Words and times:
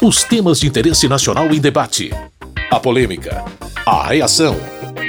Os 0.00 0.22
temas 0.22 0.60
de 0.60 0.68
interesse 0.68 1.08
nacional 1.08 1.52
em 1.52 1.58
debate. 1.58 2.12
A 2.70 2.78
polêmica. 2.78 3.44
A 3.84 4.06
reação. 4.06 4.56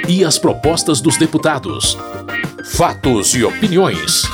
E 0.08 0.24
as 0.24 0.36
propostas 0.36 1.00
dos 1.00 1.16
deputados. 1.16 1.96
Fatos 2.64 3.32
e 3.36 3.44
opiniões. 3.44 4.24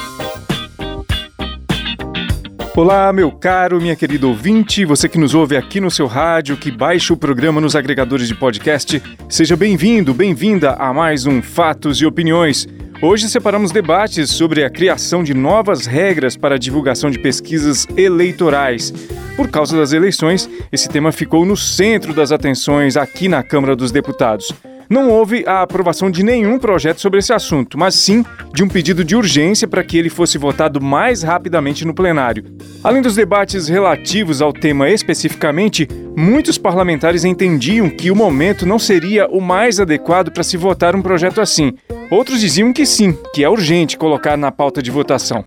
Olá, 2.75 3.13
meu 3.13 3.31
caro, 3.33 3.79
minha 3.83 3.95
querida 3.95 4.27
ouvinte, 4.27 4.87
você 4.87 5.11
que 5.11 5.19
nos 5.19 5.35
ouve 5.35 5.59
aqui 5.59 5.79
no 5.79 5.91
seu 5.91 6.07
rádio, 6.07 6.57
que 6.57 6.71
baixa 6.71 7.13
o 7.13 7.19
programa 7.19 7.61
nos 7.61 7.77
agregadores 7.77 8.27
de 8.27 8.35
podcast, 8.35 9.03
seja 9.29 9.57
bem-vindo, 9.57 10.15
bem-vinda 10.15 10.73
a 10.73 10.93
mais 10.93 11.27
um 11.27 11.43
Fatos 11.43 12.01
e 12.01 12.07
Opiniões. 12.07 12.67
Hoje 13.03 13.29
separamos 13.29 13.73
debates 13.73 14.31
sobre 14.31 14.65
a 14.65 14.71
criação 14.71 15.23
de 15.23 15.35
novas 15.35 15.85
regras 15.85 16.35
para 16.35 16.55
a 16.55 16.59
divulgação 16.59 17.11
de 17.11 17.19
pesquisas 17.19 17.87
eleitorais. 17.95 18.91
Por 19.37 19.51
causa 19.51 19.77
das 19.77 19.93
eleições, 19.93 20.49
esse 20.73 20.89
tema 20.89 21.13
ficou 21.13 21.45
no 21.45 21.59
centro 21.59 22.15
das 22.15 22.33
atenções 22.33 22.97
aqui 22.97 23.29
na 23.29 23.43
Câmara 23.43 23.77
dos 23.77 23.93
Deputados 23.93 24.51
não 24.89 25.11
houve 25.11 25.45
a 25.47 25.63
aprovação 25.63 26.11
de 26.11 26.23
nenhum 26.23 26.59
projeto 26.59 27.01
sobre 27.01 27.19
esse 27.19 27.33
assunto, 27.33 27.79
mas 27.79 27.95
sim 27.95 28.25
de 28.53 28.63
um 28.63 28.69
pedido 28.69 29.05
de 29.05 29.17
urgência 29.17 29.67
para 29.67 29.85
que 29.85 29.97
ele 29.99 30.09
fosse 30.09 30.39
votado 30.39 30.81
mais 30.81 31.23
rapidamente 31.23 31.85
no 31.85 31.95
plenário. 31.95 32.45
Além 32.83 33.03
dos 33.03 33.15
debates 33.15 33.69
relativos 33.69 34.41
ao 34.41 34.53
tema 34.53 34.89
especificamente, 34.89 35.89
muitos 36.17 36.59
parlamentares 36.59 37.25
entendiam 37.25 37.91
que 37.91 38.11
o 38.11 38.17
momento 38.17 38.65
não 38.65 38.79
seria 38.79 39.27
o 39.29 39.41
mais 39.41 39.81
adequado 39.81 40.31
para 40.31 40.43
se 40.43 40.57
votar 40.57 40.95
um 40.95 41.03
projeto 41.03 41.41
assim. 41.41 41.75
Outros 42.11 42.41
diziam 42.41 42.73
que 42.73 42.87
sim, 42.87 43.17
que 43.35 43.43
é 43.43 43.49
urgente 43.49 43.99
colocar 43.99 44.37
na 44.37 44.53
pauta 44.53 44.83
de 44.83 44.91
votação. 44.91 45.45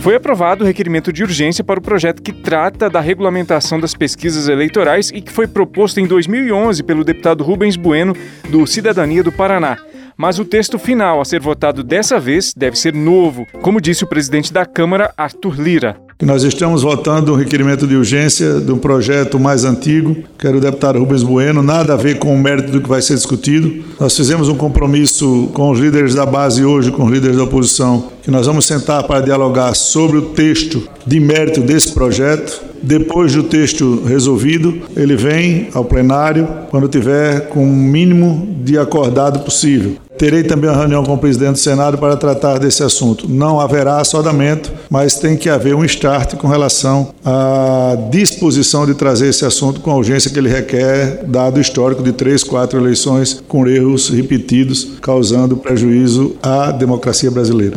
Foi 0.00 0.14
aprovado 0.14 0.64
o 0.64 0.66
requerimento 0.66 1.12
de 1.12 1.22
urgência 1.22 1.62
para 1.62 1.78
o 1.78 1.82
projeto 1.82 2.22
que 2.22 2.32
trata 2.32 2.88
da 2.88 3.00
regulamentação 3.00 3.78
das 3.78 3.94
pesquisas 3.94 4.48
eleitorais 4.48 5.10
e 5.10 5.20
que 5.20 5.30
foi 5.30 5.46
proposto 5.46 6.00
em 6.00 6.06
2011 6.06 6.82
pelo 6.82 7.04
deputado 7.04 7.44
Rubens 7.44 7.76
Bueno, 7.76 8.16
do 8.48 8.66
Cidadania 8.66 9.22
do 9.22 9.30
Paraná. 9.30 9.76
Mas 10.16 10.38
o 10.38 10.44
texto 10.44 10.78
final 10.78 11.20
a 11.20 11.24
ser 11.26 11.40
votado 11.40 11.84
dessa 11.84 12.18
vez 12.18 12.54
deve 12.54 12.78
ser 12.78 12.94
novo, 12.94 13.46
como 13.60 13.80
disse 13.80 14.02
o 14.02 14.08
presidente 14.08 14.50
da 14.50 14.64
Câmara, 14.64 15.12
Arthur 15.18 15.60
Lira 15.60 16.09
que 16.20 16.26
nós 16.26 16.42
estamos 16.42 16.82
votando 16.82 17.32
um 17.32 17.34
requerimento 17.34 17.86
de 17.86 17.96
urgência 17.96 18.60
de 18.60 18.70
um 18.70 18.76
projeto 18.76 19.40
mais 19.40 19.64
antigo, 19.64 20.14
que 20.38 20.46
era 20.46 20.54
o 20.54 20.60
deputado 20.60 20.98
Rubens 20.98 21.22
Bueno, 21.22 21.62
nada 21.62 21.94
a 21.94 21.96
ver 21.96 22.18
com 22.18 22.34
o 22.34 22.38
mérito 22.38 22.70
do 22.70 22.82
que 22.82 22.88
vai 22.90 23.00
ser 23.00 23.14
discutido. 23.14 23.82
Nós 23.98 24.14
fizemos 24.14 24.46
um 24.50 24.54
compromisso 24.54 25.48
com 25.54 25.70
os 25.70 25.80
líderes 25.80 26.14
da 26.14 26.26
base 26.26 26.62
hoje, 26.62 26.92
com 26.92 27.06
os 27.06 27.10
líderes 27.10 27.38
da 27.38 27.44
oposição, 27.44 28.10
que 28.22 28.30
nós 28.30 28.44
vamos 28.44 28.66
sentar 28.66 29.02
para 29.04 29.22
dialogar 29.22 29.74
sobre 29.74 30.18
o 30.18 30.22
texto 30.22 30.86
de 31.06 31.18
mérito 31.18 31.62
desse 31.62 31.90
projeto. 31.92 32.68
Depois 32.82 33.34
do 33.34 33.42
texto 33.42 34.02
resolvido, 34.06 34.82
ele 34.96 35.16
vem 35.16 35.68
ao 35.74 35.84
plenário 35.84 36.48
quando 36.70 36.88
tiver 36.88 37.48
com 37.48 37.62
o 37.62 37.66
mínimo 37.66 38.48
de 38.62 38.78
acordado 38.78 39.40
possível. 39.40 39.96
Terei 40.16 40.42
também 40.42 40.68
uma 40.68 40.76
reunião 40.76 41.02
com 41.02 41.14
o 41.14 41.18
presidente 41.18 41.52
do 41.52 41.58
Senado 41.58 41.96
para 41.96 42.14
tratar 42.14 42.58
desse 42.58 42.82
assunto. 42.82 43.26
Não 43.26 43.58
haverá 43.58 43.98
assodamento, 43.98 44.70
mas 44.90 45.14
tem 45.14 45.34
que 45.34 45.48
haver 45.48 45.74
um 45.74 45.82
start 45.84 46.34
com 46.34 46.46
relação 46.46 47.14
à 47.24 47.96
disposição 48.10 48.84
de 48.84 48.92
trazer 48.92 49.28
esse 49.28 49.46
assunto 49.46 49.80
com 49.80 49.90
a 49.90 49.96
urgência 49.96 50.30
que 50.30 50.38
ele 50.38 50.50
requer, 50.50 51.24
dado 51.26 51.56
o 51.56 51.60
histórico 51.60 52.02
de 52.02 52.12
três, 52.12 52.44
quatro 52.44 52.78
eleições 52.78 53.42
com 53.48 53.66
erros 53.66 54.10
repetidos, 54.10 54.98
causando 55.00 55.56
prejuízo 55.56 56.36
à 56.42 56.70
democracia 56.70 57.30
brasileira. 57.30 57.76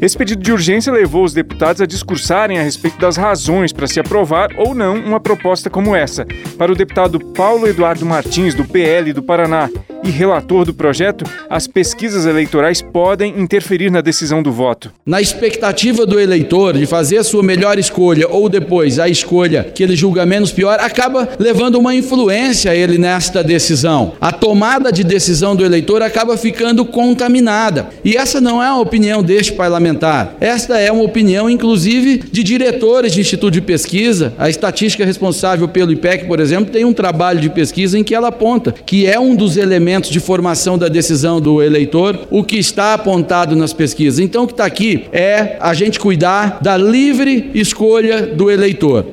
Esse 0.00 0.16
pedido 0.16 0.42
de 0.42 0.50
urgência 0.50 0.90
levou 0.90 1.24
os 1.24 1.34
deputados 1.34 1.82
a 1.82 1.86
discursarem 1.86 2.58
a 2.58 2.62
respeito 2.62 2.98
das 2.98 3.18
razões 3.18 3.70
para 3.70 3.86
se 3.86 4.00
aprovar 4.00 4.48
ou 4.56 4.74
não 4.74 4.96
uma 4.96 5.20
proposta 5.20 5.68
como 5.68 5.94
essa. 5.94 6.26
Para 6.56 6.72
o 6.72 6.74
deputado 6.74 7.20
Paulo 7.20 7.68
Eduardo 7.68 8.06
Martins, 8.06 8.54
do 8.54 8.64
PL 8.64 9.12
do 9.12 9.22
Paraná, 9.22 9.68
e 10.02 10.10
relator 10.10 10.64
do 10.64 10.72
projeto, 10.72 11.24
as 11.48 11.66
pesquisas 11.66 12.24
eleitorais 12.24 12.80
podem 12.80 13.38
interferir 13.38 13.90
na 13.90 14.00
decisão 14.00 14.42
do 14.42 14.52
voto. 14.52 14.90
Na 15.04 15.20
expectativa 15.20 16.06
do 16.06 16.18
eleitor 16.18 16.76
de 16.76 16.86
fazer 16.86 17.18
a 17.18 17.24
sua 17.24 17.42
melhor 17.42 17.78
escolha 17.78 18.26
ou 18.28 18.48
depois 18.48 18.98
a 18.98 19.08
escolha 19.08 19.64
que 19.74 19.82
ele 19.82 19.94
julga 19.94 20.24
menos 20.24 20.52
pior, 20.52 20.78
acaba 20.80 21.28
levando 21.38 21.78
uma 21.78 21.94
influência 21.94 22.70
a 22.70 22.74
ele 22.74 22.98
nesta 22.98 23.44
decisão. 23.44 24.14
A 24.20 24.32
tomada 24.32 24.90
de 24.90 25.04
decisão 25.04 25.54
do 25.54 25.64
eleitor 25.64 26.02
acaba 26.02 26.36
ficando 26.36 26.84
contaminada. 26.84 27.88
E 28.04 28.16
essa 28.16 28.40
não 28.40 28.62
é 28.62 28.68
a 28.68 28.76
opinião 28.76 29.22
deste 29.22 29.52
parlamentar. 29.52 30.36
Esta 30.40 30.78
é 30.78 30.90
uma 30.90 31.04
opinião, 31.04 31.48
inclusive, 31.50 32.18
de 32.30 32.42
diretores 32.42 33.12
de 33.12 33.20
instituto 33.20 33.52
de 33.52 33.60
pesquisa. 33.60 34.32
A 34.38 34.48
estatística 34.48 35.04
responsável 35.04 35.68
pelo 35.68 35.92
IPEC, 35.92 36.26
por 36.26 36.40
exemplo, 36.40 36.72
tem 36.72 36.84
um 36.84 36.92
trabalho 36.92 37.40
de 37.40 37.50
pesquisa 37.50 37.98
em 37.98 38.04
que 38.04 38.14
ela 38.14 38.28
aponta 38.28 38.72
que 38.72 39.06
é 39.06 39.18
um 39.18 39.34
dos 39.34 39.56
elementos 39.56 39.89
elementos 39.90 40.10
de 40.10 40.20
formação 40.20 40.78
da 40.78 40.88
decisão 40.88 41.40
do 41.40 41.60
eleitor, 41.60 42.28
o 42.30 42.44
que 42.44 42.56
está 42.56 42.94
apontado 42.94 43.56
nas 43.56 43.72
pesquisas. 43.72 44.20
Então, 44.20 44.44
o 44.44 44.46
que 44.46 44.52
está 44.52 44.64
aqui 44.64 45.06
é 45.12 45.56
a 45.60 45.74
gente 45.74 45.98
cuidar 45.98 46.60
da 46.62 46.76
livre 46.76 47.50
escolha 47.54 48.24
do 48.24 48.48
eleitor. 48.48 49.06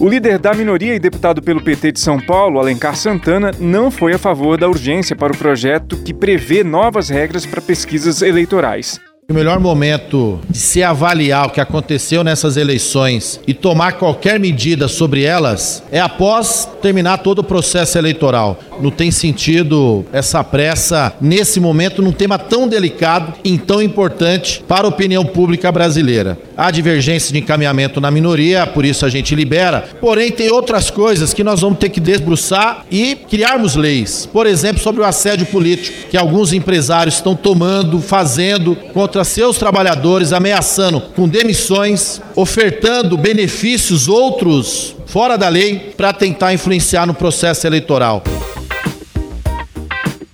O 0.00 0.08
líder 0.08 0.38
da 0.38 0.52
minoria 0.52 0.94
e 0.94 0.98
deputado 0.98 1.40
pelo 1.40 1.62
PT 1.62 1.92
de 1.92 2.00
São 2.00 2.18
Paulo, 2.18 2.58
Alencar 2.58 2.96
Santana, 2.96 3.52
não 3.58 3.90
foi 3.90 4.12
a 4.12 4.18
favor 4.18 4.58
da 4.58 4.68
urgência 4.68 5.14
para 5.14 5.32
o 5.32 5.36
projeto 5.36 5.96
que 5.98 6.12
prevê 6.12 6.64
novas 6.64 7.08
regras 7.08 7.46
para 7.46 7.62
pesquisas 7.62 8.22
eleitorais. 8.22 9.00
O 9.28 9.34
melhor 9.34 9.58
momento 9.58 10.38
de 10.48 10.56
se 10.56 10.84
avaliar 10.84 11.46
o 11.46 11.50
que 11.50 11.60
aconteceu 11.60 12.22
nessas 12.22 12.56
eleições 12.56 13.40
e 13.44 13.52
tomar 13.52 13.94
qualquer 13.94 14.38
medida 14.38 14.86
sobre 14.86 15.24
elas 15.24 15.82
é 15.90 15.98
após 15.98 16.68
terminar 16.80 17.18
todo 17.18 17.40
o 17.40 17.44
processo 17.44 17.98
eleitoral. 17.98 18.56
Não 18.80 18.88
tem 18.88 19.10
sentido 19.10 20.04
essa 20.12 20.44
pressa 20.44 21.12
nesse 21.20 21.58
momento 21.58 22.00
num 22.00 22.12
tema 22.12 22.38
tão 22.38 22.68
delicado 22.68 23.34
e 23.42 23.58
tão 23.58 23.82
importante 23.82 24.62
para 24.68 24.86
a 24.86 24.90
opinião 24.90 25.24
pública 25.24 25.72
brasileira. 25.72 26.38
Há 26.56 26.70
divergência 26.70 27.32
de 27.32 27.38
encaminhamento 27.38 28.00
na 28.00 28.10
minoria, 28.10 28.66
por 28.66 28.84
isso 28.84 29.04
a 29.04 29.08
gente 29.08 29.34
libera. 29.34 29.90
Porém, 30.00 30.30
tem 30.32 30.50
outras 30.50 30.90
coisas 30.90 31.34
que 31.34 31.44
nós 31.44 31.60
vamos 31.60 31.78
ter 31.78 31.90
que 31.90 32.00
desbruçar 32.00 32.86
e 32.90 33.14
criarmos 33.14 33.76
leis. 33.76 34.26
Por 34.32 34.46
exemplo, 34.46 34.82
sobre 34.82 35.02
o 35.02 35.04
assédio 35.04 35.46
político, 35.46 36.08
que 36.08 36.16
alguns 36.16 36.52
empresários 36.52 37.16
estão 37.16 37.36
tomando, 37.36 38.00
fazendo 38.00 38.74
contra 38.94 39.22
seus 39.24 39.58
trabalhadores, 39.58 40.32
ameaçando 40.32 41.00
com 41.00 41.28
demissões, 41.28 42.22
ofertando 42.34 43.18
benefícios 43.18 44.08
outros 44.08 44.96
fora 45.06 45.36
da 45.36 45.48
lei 45.48 45.92
para 45.96 46.12
tentar 46.12 46.52
influenciar 46.52 47.06
no 47.06 47.14
processo 47.14 47.66
eleitoral. 47.66 48.22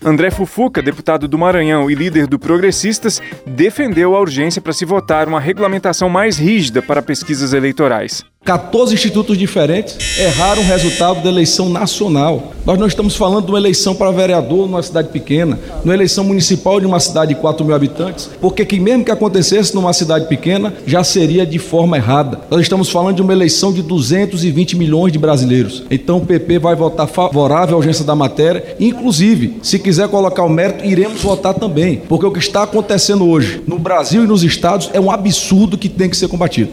André 0.05 0.31
Fufuca, 0.31 0.83
deputado 0.83 1.29
do 1.29 1.39
Maranhão 1.39 1.89
e 1.89 1.95
líder 1.95 2.27
do 2.27 2.39
Progressistas, 2.39 3.23
defendeu 3.47 4.17
a 4.17 4.21
urgência 4.21 4.61
para 4.61 4.73
se 4.73 4.85
votar 4.85 5.29
uma 5.29 5.39
regulamentação 5.39 6.09
mais 6.09 6.39
rígida 6.39 6.83
para 6.83 7.01
pesquisas 7.01 7.53
eleitorais. 7.53 8.25
14 8.45 8.93
institutos 8.93 9.39
diferentes 9.39 10.19
erraram 10.19 10.63
o 10.63 10.65
resultado 10.65 11.23
da 11.23 11.29
eleição 11.29 11.69
nacional. 11.69 12.53
Nós 12.67 12.77
não 12.77 12.89
estamos 12.89 13.15
falando 13.15 13.45
de 13.45 13.53
uma 13.53 13.59
eleição 13.59 13.95
para 13.95 14.11
vereador 14.11 14.67
numa 14.67 14.83
cidade 14.83 15.11
pequena, 15.11 15.61
numa 15.85 15.95
eleição 15.95 16.25
municipal 16.25 16.81
de 16.81 16.87
uma 16.87 16.99
cidade 16.99 17.35
de 17.35 17.41
4 17.41 17.65
mil 17.65 17.75
habitantes, 17.75 18.29
porque 18.41 18.65
que 18.65 18.81
mesmo 18.81 19.05
que 19.05 19.13
acontecesse 19.13 19.73
numa 19.77 19.93
cidade 19.93 20.27
pequena, 20.27 20.75
já 20.85 21.05
seria 21.05 21.47
de 21.47 21.61
forma 21.61 21.97
errada. 21.97 22.41
Nós 22.51 22.63
estamos 22.63 22.91
falando 22.91 23.17
de 23.17 23.23
uma 23.23 23.33
eleição 23.33 23.73
de 23.73 23.81
220 23.81 24.77
milhões 24.77 25.13
de 25.13 25.21
brasileiros. 25.21 25.85
Então 25.89 26.17
o 26.17 26.27
PP 26.27 26.59
vai 26.59 26.75
votar 26.75 27.07
favorável 27.07 27.77
à 27.77 27.79
urgência 27.79 28.05
da 28.05 28.17
matéria, 28.17 28.77
inclusive, 28.81 29.59
se 29.63 29.79
quiser 29.79 30.09
colocar 30.09 30.43
o 30.43 30.49
mérito, 30.49 30.85
iremos 30.85 31.23
votar 31.23 31.55
também, 31.55 32.03
porque 32.09 32.27
o 32.27 32.33
que 32.33 32.41
está 32.41 32.65
acontecendo 32.65 33.25
hoje 33.25 33.63
no 33.69 33.79
Brasil 33.79 34.25
e 34.25 34.27
nos 34.27 34.43
estados 34.43 34.91
é 34.93 35.01
um 35.01 35.13
absurdo 35.13 35.79
que 35.79 35.89
tem 35.89 36.11
que 36.11 36.17
ser 36.17 36.27
combatido. 36.27 36.73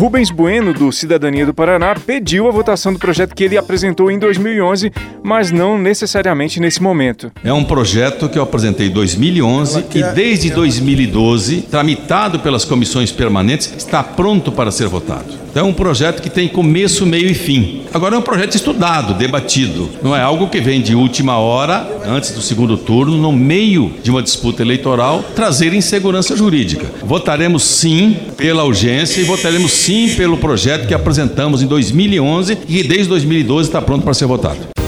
Rubens 0.00 0.30
Bueno, 0.30 0.72
do 0.72 0.90
Cidadania 0.90 1.44
do 1.44 1.52
Paraná, 1.52 1.94
pediu 1.94 2.48
a 2.48 2.50
votação 2.50 2.90
do 2.90 2.98
projeto 2.98 3.34
que 3.34 3.44
ele 3.44 3.58
apresentou 3.58 4.10
em 4.10 4.18
2011, 4.18 4.90
mas 5.22 5.50
não 5.50 5.76
necessariamente 5.76 6.58
nesse 6.58 6.82
momento. 6.82 7.30
É 7.44 7.52
um 7.52 7.62
projeto 7.62 8.26
que 8.26 8.38
eu 8.38 8.42
apresentei 8.42 8.86
em 8.86 8.90
2011 8.90 9.84
e 9.94 10.02
desde 10.14 10.48
2012, 10.52 11.60
tramitado 11.70 12.40
pelas 12.40 12.64
comissões 12.64 13.12
permanentes, 13.12 13.74
está 13.76 14.02
pronto 14.02 14.50
para 14.50 14.70
ser 14.70 14.88
votado. 14.88 15.39
Então 15.50 15.66
é 15.66 15.68
um 15.68 15.72
projeto 15.72 16.22
que 16.22 16.30
tem 16.30 16.46
começo, 16.46 17.04
meio 17.04 17.28
e 17.28 17.34
fim. 17.34 17.82
Agora 17.92 18.14
é 18.14 18.18
um 18.18 18.22
projeto 18.22 18.54
estudado, 18.54 19.14
debatido. 19.14 19.90
Não 20.00 20.14
é 20.14 20.22
algo 20.22 20.48
que 20.48 20.60
vem 20.60 20.80
de 20.80 20.94
última 20.94 21.38
hora, 21.38 21.86
antes 22.06 22.30
do 22.30 22.40
segundo 22.40 22.76
turno, 22.76 23.16
no 23.16 23.32
meio 23.32 23.92
de 24.00 24.10
uma 24.10 24.22
disputa 24.22 24.62
eleitoral, 24.62 25.24
trazer 25.34 25.74
insegurança 25.74 26.36
jurídica. 26.36 26.86
Votaremos 27.02 27.64
sim 27.64 28.16
pela 28.36 28.64
urgência 28.64 29.20
e 29.20 29.24
votaremos 29.24 29.72
sim 29.72 30.14
pelo 30.16 30.36
projeto 30.36 30.86
que 30.86 30.94
apresentamos 30.94 31.62
em 31.62 31.66
2011 31.66 32.58
e 32.68 32.82
que 32.82 32.88
desde 32.88 33.08
2012 33.08 33.68
está 33.68 33.82
pronto 33.82 34.04
para 34.04 34.14
ser 34.14 34.26
votado. 34.26 34.79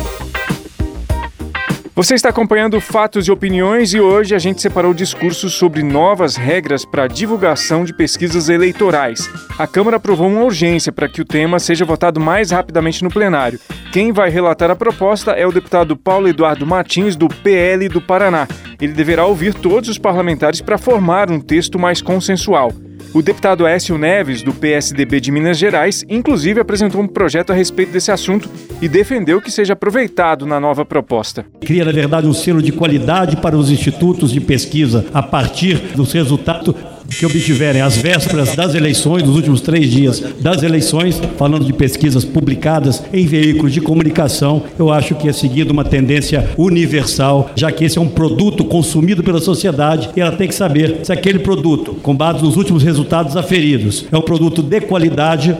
Você 1.95 2.15
está 2.15 2.31
acompanhando 2.31 2.81
Fatos 2.81 3.29
e 3.29 3.31
Opiniões 3.31 3.93
e 3.93 4.01
hoje 4.01 4.35
a 4.35 4.39
gente 4.39 4.63
separou 4.63 4.95
discursos 4.95 5.53
sobre 5.53 5.83
novas 5.83 6.37
regras 6.37 6.87
para 6.87 7.07
divulgação 7.07 7.85
de 7.85 7.93
pesquisas 7.93 8.49
eleitorais. 8.49 9.29
A 9.59 9.67
Câmara 9.67 9.99
aprovou 9.99 10.27
uma 10.27 10.43
urgência 10.43 10.91
para 10.91 11.07
que 11.07 11.21
o 11.21 11.25
tema 11.25 11.59
seja 11.59 11.85
votado 11.85 12.19
mais 12.19 12.51
rapidamente 12.51 13.05
no 13.05 13.11
plenário. 13.11 13.61
Quem 13.93 14.11
vai 14.11 14.31
relatar 14.31 14.71
a 14.71 14.77
proposta 14.77 15.33
é 15.33 15.47
o 15.47 15.53
deputado 15.53 15.95
Paulo 15.95 16.29
Eduardo 16.29 16.67
Martins, 16.67 17.15
do 17.15 17.29
PL 17.29 17.87
do 17.91 18.01
Paraná. 18.01 18.49
Ele 18.81 18.95
deverá 18.95 19.27
ouvir 19.27 19.53
todos 19.53 19.91
os 19.91 19.99
parlamentares 19.99 20.63
para 20.63 20.79
formar 20.79 21.31
um 21.31 21.39
texto 21.39 21.79
mais 21.79 22.01
consensual. 22.01 22.73
O 23.15 23.21
deputado 23.21 23.67
Écio 23.67 23.99
Neves, 23.99 24.43
do 24.43 24.55
PSDB 24.55 25.21
de 25.21 25.31
Minas 25.31 25.59
Gerais, 25.59 26.03
inclusive 26.09 26.61
apresentou 26.61 26.99
um 26.99 27.07
projeto 27.07 27.51
a 27.51 27.55
respeito 27.55 27.93
desse 27.93 28.11
assunto 28.11 28.49
e 28.81 28.89
defendeu 28.89 29.39
que 29.39 29.51
seja 29.51 29.75
aproveitado 29.75 30.47
na 30.47 30.59
nova 30.59 30.83
proposta. 30.83 31.45
Cria, 31.61 31.85
na 31.85 31.93
verdade, 31.93 32.27
um 32.27 32.33
selo 32.33 32.63
de 32.63 32.73
qualidade 32.73 33.37
para 33.37 33.55
os 33.55 33.71
institutos 33.71 34.33
de 34.33 34.41
pesquisa 34.41 35.05
a 35.13 35.23
partir 35.23 35.77
dos 35.95 36.11
resultados 36.15 36.75
que 37.09 37.27
obtiverem 37.27 37.83
as 37.83 37.97
vésperas 37.97 38.55
das 38.55 38.75
eleições, 38.75 39.23
nos 39.23 39.37
últimos 39.37 39.61
três 39.61 39.91
dias 39.91 40.21
das 40.41 40.63
eleições, 40.63 41.21
falando 41.37 41.65
de 41.65 41.73
pesquisas 41.73 42.25
publicadas 42.25 43.03
em 43.13 43.27
veículos 43.27 43.73
de 43.73 43.81
comunicação, 43.81 44.63
eu 44.79 44.91
acho 44.91 45.15
que 45.15 45.29
é 45.29 45.33
seguido 45.33 45.73
uma 45.73 45.85
tendência 45.85 46.51
universal, 46.57 47.51
já 47.55 47.71
que 47.71 47.85
esse 47.85 47.99
é 47.99 48.01
um 48.01 48.09
produto 48.09 48.65
consumido 48.65 49.23
pela 49.23 49.41
sociedade 49.41 50.11
e 50.17 50.21
ela 50.21 50.33
tem 50.33 50.49
que 50.49 50.55
saber 50.55 51.01
se 51.05 51.13
aquele 51.13 51.39
produto, 51.39 51.95
com 52.03 52.15
base 52.15 52.43
nos 52.43 52.57
últimos 52.57 52.83
resultados 52.83 53.37
aferidos, 53.37 54.07
é 54.11 54.17
um 54.17 54.23
produto 54.23 54.63
de 54.63 54.81
qualidade 54.81 55.57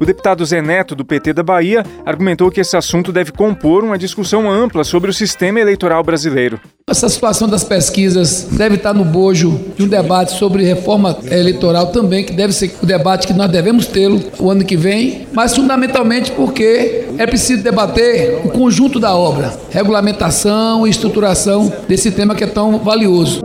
o 0.00 0.06
deputado 0.06 0.42
Zé 0.46 0.62
Neto, 0.62 0.94
do 0.94 1.04
PT 1.04 1.34
da 1.34 1.42
Bahia, 1.42 1.84
argumentou 2.06 2.50
que 2.50 2.58
esse 2.58 2.74
assunto 2.74 3.12
deve 3.12 3.32
compor 3.32 3.84
uma 3.84 3.98
discussão 3.98 4.50
ampla 4.50 4.82
sobre 4.82 5.10
o 5.10 5.12
sistema 5.12 5.60
eleitoral 5.60 6.02
brasileiro. 6.02 6.58
Essa 6.90 7.08
situação 7.08 7.48
das 7.48 7.62
pesquisas 7.62 8.48
deve 8.50 8.74
estar 8.74 8.92
no 8.92 9.04
bojo 9.04 9.60
de 9.76 9.84
um 9.84 9.86
debate 9.86 10.36
sobre 10.36 10.64
reforma 10.64 11.16
eleitoral 11.30 11.86
também, 11.86 12.24
que 12.24 12.32
deve 12.32 12.52
ser 12.52 12.74
o 12.82 12.84
debate 12.84 13.28
que 13.28 13.32
nós 13.32 13.48
devemos 13.48 13.86
tê-lo 13.86 14.20
o 14.40 14.50
ano 14.50 14.64
que 14.64 14.76
vem, 14.76 15.28
mas 15.32 15.54
fundamentalmente 15.54 16.32
porque 16.32 17.04
é 17.16 17.24
preciso 17.28 17.62
debater 17.62 18.40
o 18.44 18.48
conjunto 18.48 18.98
da 18.98 19.14
obra, 19.14 19.56
regulamentação 19.70 20.84
e 20.84 20.90
estruturação 20.90 21.72
desse 21.86 22.10
tema 22.10 22.34
que 22.34 22.42
é 22.42 22.48
tão 22.48 22.80
valioso. 22.80 23.40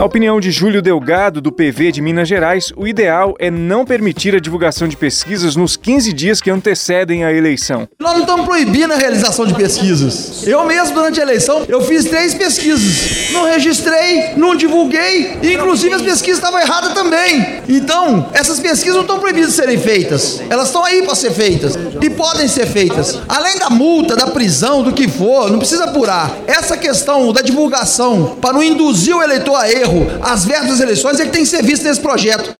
Na 0.00 0.06
opinião 0.06 0.40
de 0.40 0.50
Júlio 0.50 0.80
Delgado, 0.80 1.42
do 1.42 1.52
PV 1.52 1.92
de 1.92 2.00
Minas 2.00 2.26
Gerais, 2.26 2.72
o 2.74 2.88
ideal 2.88 3.34
é 3.38 3.50
não 3.50 3.84
permitir 3.84 4.34
a 4.34 4.40
divulgação 4.40 4.88
de 4.88 4.96
pesquisas 4.96 5.54
nos 5.54 5.76
15 5.76 6.10
dias 6.14 6.40
que 6.40 6.50
antecedem 6.50 7.22
a 7.22 7.30
eleição. 7.30 7.86
Nós 8.00 8.14
não 8.14 8.20
estamos 8.20 8.46
proibindo 8.46 8.94
a 8.94 8.96
realização 8.96 9.44
de 9.46 9.52
pesquisas. 9.52 10.46
Eu 10.46 10.64
mesmo, 10.64 10.94
durante 10.94 11.20
a 11.20 11.22
eleição, 11.22 11.66
eu 11.68 11.82
fiz 11.82 12.06
três 12.06 12.32
pesquisas. 12.32 13.30
Não 13.30 13.44
registrei, 13.44 14.36
não 14.38 14.56
divulguei, 14.56 15.36
e 15.42 15.52
inclusive 15.52 15.94
as 15.94 16.00
pesquisas 16.00 16.38
estavam 16.38 16.58
erradas 16.58 16.94
também. 16.94 17.60
Então, 17.68 18.30
essas 18.32 18.58
pesquisas 18.58 18.94
não 18.94 19.02
estão 19.02 19.18
proibidas 19.18 19.50
de 19.50 19.56
serem 19.56 19.76
feitas. 19.76 20.40
Elas 20.48 20.68
estão 20.68 20.82
aí 20.82 21.02
para 21.02 21.14
ser 21.14 21.32
feitas. 21.32 21.78
E 22.00 22.08
podem 22.08 22.48
ser 22.48 22.64
feitas. 22.64 23.20
Além 23.28 23.58
da 23.58 23.68
multa, 23.68 24.16
da 24.16 24.28
prisão, 24.28 24.82
do 24.82 24.94
que 24.94 25.06
for, 25.06 25.50
não 25.50 25.58
precisa 25.58 25.84
apurar. 25.84 26.34
Essa 26.46 26.78
questão 26.78 27.34
da 27.34 27.42
divulgação, 27.42 28.38
para 28.40 28.54
não 28.54 28.62
induzir 28.62 29.14
o 29.14 29.22
eleitor 29.22 29.56
a 29.56 29.70
erro, 29.70 29.89
erro 29.90 30.06
as 30.22 30.44
verbas 30.44 30.70
das 30.70 30.80
eleições 30.80 31.20
é 31.20 31.24
que 31.24 31.32
tem 31.32 31.42
que 31.42 31.48
ser 31.48 31.62
visto 31.62 31.84
nesse 31.84 32.00
projeto. 32.00 32.59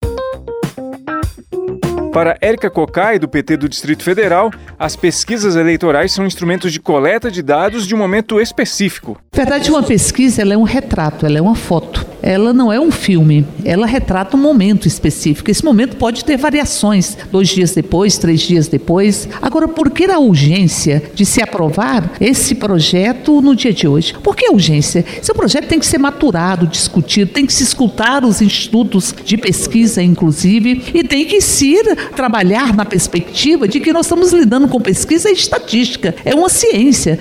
Para 2.12 2.36
Érica 2.40 2.68
Cocai, 2.68 3.20
do 3.20 3.28
PT 3.28 3.56
do 3.56 3.68
Distrito 3.68 4.02
Federal, 4.02 4.50
as 4.76 4.96
pesquisas 4.96 5.54
eleitorais 5.54 6.12
são 6.12 6.26
instrumentos 6.26 6.72
de 6.72 6.80
coleta 6.80 7.30
de 7.30 7.40
dados 7.40 7.86
de 7.86 7.94
um 7.94 7.98
momento 7.98 8.40
específico. 8.40 9.16
Na 9.32 9.44
verdade, 9.44 9.70
uma 9.70 9.82
pesquisa 9.82 10.42
é 10.42 10.56
um 10.56 10.64
retrato, 10.64 11.24
ela 11.24 11.38
é 11.38 11.40
uma 11.40 11.54
foto. 11.54 12.04
Ela 12.22 12.52
não 12.52 12.70
é 12.70 12.78
um 12.78 12.90
filme, 12.90 13.46
ela 13.64 13.86
retrata 13.86 14.36
um 14.36 14.40
momento 14.40 14.86
específico. 14.86 15.50
Esse 15.50 15.64
momento 15.64 15.96
pode 15.96 16.22
ter 16.24 16.36
variações, 16.36 17.16
dois 17.30 17.48
dias 17.48 17.72
depois, 17.72 18.18
três 18.18 18.40
dias 18.40 18.68
depois. 18.68 19.26
Agora, 19.40 19.66
por 19.66 19.90
que 19.90 20.04
a 20.04 20.18
urgência 20.18 21.02
de 21.14 21.24
se 21.24 21.40
aprovar 21.40 22.12
esse 22.20 22.54
projeto 22.54 23.40
no 23.40 23.56
dia 23.56 23.72
de 23.72 23.88
hoje? 23.88 24.12
Por 24.22 24.36
que 24.36 24.46
a 24.46 24.52
urgência? 24.52 25.04
Esse 25.18 25.32
projeto 25.32 25.68
tem 25.68 25.78
que 25.78 25.86
ser 25.86 25.96
maturado, 25.96 26.66
discutido, 26.66 27.30
tem 27.30 27.46
que 27.46 27.52
se 27.52 27.62
escutar 27.62 28.22
os 28.22 28.42
institutos 28.42 29.14
de 29.24 29.38
pesquisa, 29.38 30.02
inclusive, 30.02 30.82
e 30.92 31.02
tem 31.02 31.24
que 31.24 31.40
se 31.40 31.70
trabalhar 32.14 32.74
na 32.74 32.84
perspectiva 32.84 33.66
de 33.66 33.80
que 33.80 33.92
nós 33.92 34.06
estamos 34.06 34.32
lidando 34.32 34.68
com 34.68 34.80
pesquisa 34.80 35.30
e 35.30 35.32
estatística. 35.32 36.14
É 36.24 36.34
uma 36.34 36.48
ciência. 36.48 37.20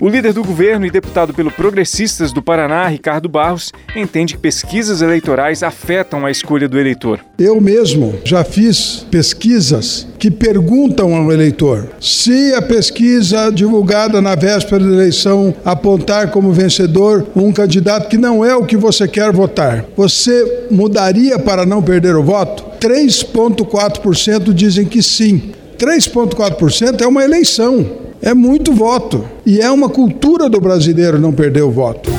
O 0.00 0.08
líder 0.08 0.32
do 0.32 0.44
governo 0.44 0.86
e 0.86 0.90
deputado 0.92 1.34
pelo 1.34 1.50
Progressistas 1.50 2.30
do 2.30 2.40
Paraná, 2.40 2.86
Ricardo 2.86 3.28
Barros, 3.28 3.72
entende 3.96 4.34
que 4.34 4.40
pesquisas 4.40 5.02
eleitorais 5.02 5.64
afetam 5.64 6.24
a 6.24 6.30
escolha 6.30 6.68
do 6.68 6.78
eleitor. 6.78 7.18
Eu 7.36 7.60
mesmo 7.60 8.14
já 8.24 8.44
fiz 8.44 9.04
pesquisas 9.10 10.06
que 10.16 10.30
perguntam 10.30 11.16
ao 11.16 11.32
eleitor 11.32 11.88
se 12.00 12.54
a 12.54 12.62
pesquisa 12.62 13.50
divulgada 13.50 14.22
na 14.22 14.36
véspera 14.36 14.84
da 14.84 14.92
eleição 14.92 15.52
apontar 15.64 16.30
como 16.30 16.52
vencedor 16.52 17.26
um 17.34 17.52
candidato 17.52 18.08
que 18.08 18.16
não 18.16 18.44
é 18.44 18.54
o 18.54 18.64
que 18.64 18.76
você 18.76 19.08
quer 19.08 19.32
votar, 19.32 19.84
você 19.96 20.68
mudaria 20.70 21.40
para 21.40 21.66
não 21.66 21.82
perder 21.82 22.14
o 22.14 22.22
voto? 22.22 22.64
3,4% 22.78 24.52
dizem 24.52 24.86
que 24.86 25.02
sim. 25.02 25.50
3,4% 25.76 27.00
é 27.00 27.06
uma 27.06 27.24
eleição 27.24 28.07
é 28.22 28.34
muito 28.34 28.72
voto. 28.72 29.24
E 29.44 29.60
é 29.60 29.70
uma 29.70 29.88
cultura 29.88 30.48
do 30.48 30.60
brasileiro 30.60 31.18
não 31.18 31.32
perder 31.32 31.62
o 31.62 31.70
voto. 31.70 32.10